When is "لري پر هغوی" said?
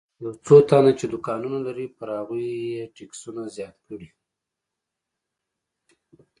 1.67-2.47